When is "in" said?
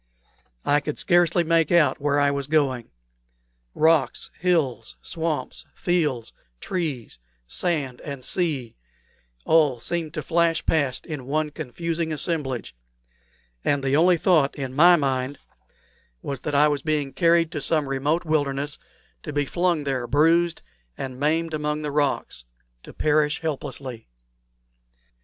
11.05-11.27, 14.55-14.73